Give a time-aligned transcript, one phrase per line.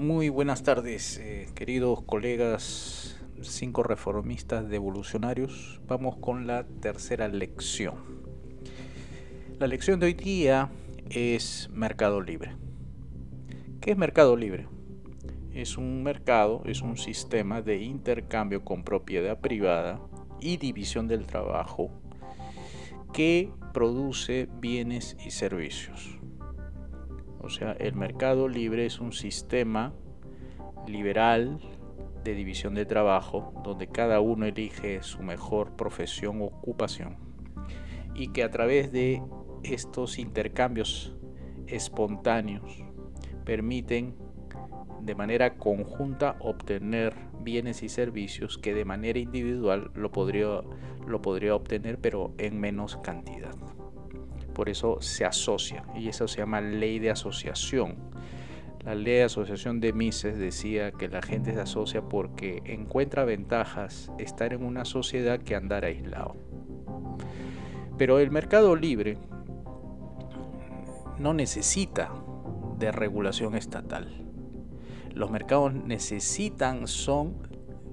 [0.00, 5.78] Muy buenas tardes, eh, queridos colegas, cinco reformistas devolucionarios.
[5.86, 7.96] Vamos con la tercera lección.
[9.58, 10.70] La lección de hoy día
[11.10, 12.56] es Mercado Libre.
[13.82, 14.68] ¿Qué es Mercado Libre?
[15.52, 20.00] Es un mercado, es un sistema de intercambio con propiedad privada
[20.40, 21.90] y división del trabajo
[23.12, 26.20] que produce bienes y servicios.
[27.40, 29.92] O sea, el mercado libre es un sistema
[30.86, 31.60] liberal
[32.24, 37.16] de división de trabajo donde cada uno elige su mejor profesión o ocupación
[38.14, 39.22] y que a través de
[39.62, 41.16] estos intercambios
[41.66, 42.84] espontáneos
[43.44, 44.16] permiten
[45.00, 50.60] de manera conjunta obtener bienes y servicios que de manera individual lo podría,
[51.06, 53.54] lo podría obtener pero en menos cantidad
[54.50, 57.96] por eso se asocia y eso se llama ley de asociación.
[58.84, 64.10] La ley de asociación de Mises decía que la gente se asocia porque encuentra ventajas
[64.18, 66.36] estar en una sociedad que andar aislado.
[67.98, 69.18] Pero el mercado libre
[71.18, 72.10] no necesita
[72.78, 74.08] de regulación estatal.
[75.14, 77.48] Los mercados necesitan son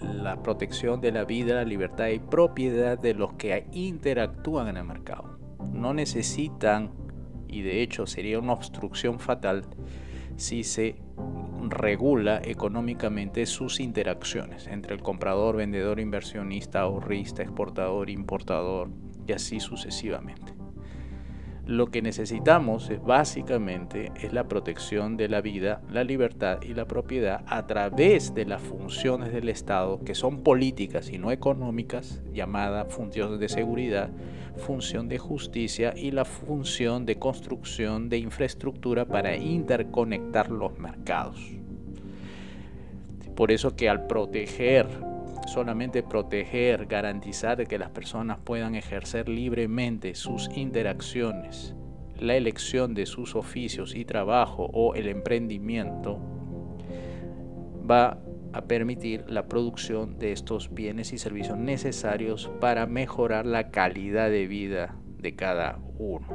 [0.00, 4.84] la protección de la vida, la libertad y propiedad de los que interactúan en el
[4.84, 5.38] mercado
[5.78, 6.90] no necesitan,
[7.48, 9.64] y de hecho sería una obstrucción fatal,
[10.36, 10.96] si se
[11.68, 18.90] regula económicamente sus interacciones entre el comprador, vendedor, inversionista, ahorrista, exportador, importador
[19.26, 20.57] y así sucesivamente.
[21.68, 26.86] Lo que necesitamos es básicamente es la protección de la vida, la libertad y la
[26.86, 32.86] propiedad a través de las funciones del Estado que son políticas y no económicas, llamada
[32.86, 34.08] funciones de seguridad,
[34.56, 41.38] función de justicia y la función de construcción de infraestructura para interconectar los mercados.
[43.36, 44.86] Por eso que al proteger
[45.48, 51.74] solamente proteger, garantizar que las personas puedan ejercer libremente sus interacciones,
[52.20, 56.20] la elección de sus oficios y trabajo o el emprendimiento,
[57.90, 58.18] va
[58.52, 64.46] a permitir la producción de estos bienes y servicios necesarios para mejorar la calidad de
[64.46, 66.26] vida de cada uno.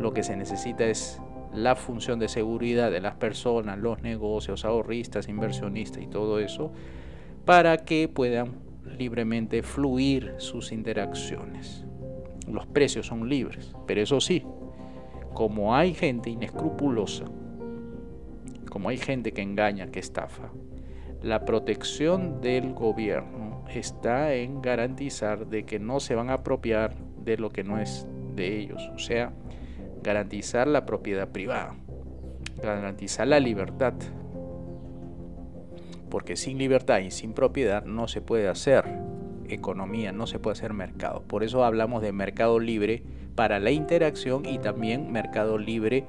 [0.00, 1.20] Lo que se necesita es
[1.52, 6.72] la función de seguridad de las personas, los negocios, ahorristas, inversionistas y todo eso
[7.48, 8.56] para que puedan
[8.98, 11.82] libremente fluir sus interacciones.
[12.46, 14.44] Los precios son libres, pero eso sí,
[15.32, 17.24] como hay gente inescrupulosa,
[18.70, 20.50] como hay gente que engaña, que estafa,
[21.22, 27.38] la protección del gobierno está en garantizar de que no se van a apropiar de
[27.38, 29.32] lo que no es de ellos, o sea,
[30.02, 31.74] garantizar la propiedad privada,
[32.62, 33.94] garantizar la libertad,
[36.08, 38.84] porque sin libertad y sin propiedad no se puede hacer
[39.48, 41.22] economía, no se puede hacer mercado.
[41.22, 43.02] Por eso hablamos de mercado libre
[43.34, 46.04] para la interacción y también mercado libre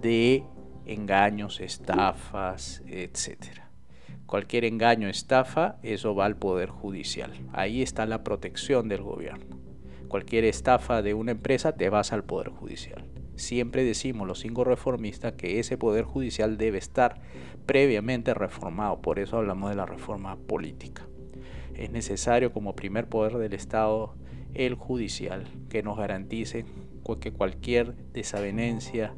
[0.00, 0.44] de
[0.86, 3.68] engaños, estafas, etcétera.
[4.26, 7.32] Cualquier engaño, estafa, eso va al Poder Judicial.
[7.52, 9.58] Ahí está la protección del gobierno.
[10.08, 13.04] Cualquier estafa de una empresa, te vas al Poder Judicial.
[13.36, 17.20] Siempre decimos los cinco reformistas que ese Poder Judicial debe estar
[17.66, 21.06] previamente reformado, por eso hablamos de la reforma política.
[21.74, 24.14] Es necesario como primer poder del Estado
[24.54, 26.66] el judicial que nos garantice
[27.20, 29.14] que cualquier desavenencia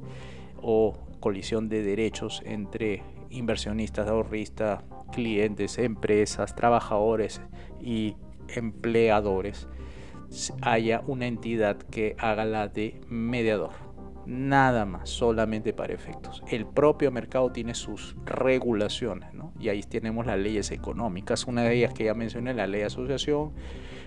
[0.63, 4.83] o colisión de derechos entre inversionistas, ahorristas,
[5.13, 7.41] clientes, empresas, trabajadores
[7.81, 8.17] y
[8.49, 9.69] empleadores
[10.63, 13.94] haya una entidad que haga la de mediador
[14.27, 16.43] nada más, solamente para efectos.
[16.49, 19.53] El propio mercado tiene sus regulaciones, ¿no?
[19.59, 22.87] Y ahí tenemos las leyes económicas, una de ellas que ya mencioné, la ley de
[22.87, 23.53] asociación,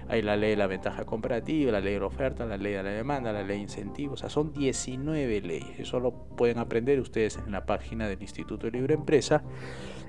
[0.10, 2.84] hay la ley de la ventaja comparativa, la ley de la oferta, la ley de
[2.84, 5.80] la demanda, la ley de incentivos, o sea, son 19 leyes.
[5.80, 9.44] Eso lo pueden aprender ustedes en la página del Instituto de Libre Empresa,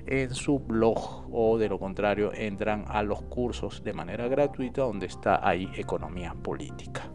[0.05, 5.07] en su blog, o de lo contrario, entran a los cursos de manera gratuita donde
[5.07, 7.11] está ahí economía política.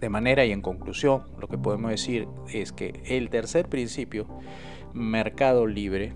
[0.00, 4.26] De manera y en conclusión, lo que podemos decir es que el tercer principio,
[4.92, 6.12] mercado libre,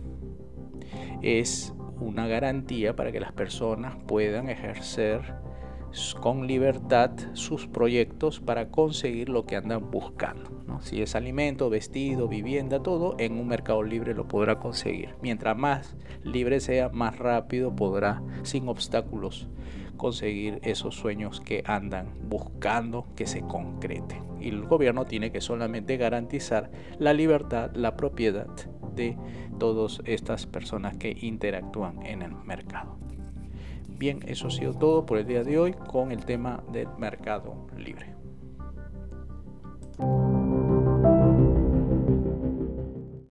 [1.22, 5.34] es una garantía para que las personas puedan ejercer
[6.20, 10.50] con libertad sus proyectos para conseguir lo que andan buscando.
[10.80, 15.14] Si es alimento, vestido, vivienda, todo, en un mercado libre lo podrá conseguir.
[15.20, 19.48] Mientras más libre sea, más rápido podrá, sin obstáculos,
[19.96, 24.22] conseguir esos sueños que andan buscando que se concreten.
[24.40, 28.48] Y el gobierno tiene que solamente garantizar la libertad, la propiedad
[28.94, 29.18] de
[29.58, 32.98] todas estas personas que interactúan en el mercado.
[33.98, 37.66] Bien, eso ha sido todo por el día de hoy con el tema del mercado
[37.76, 38.19] libre.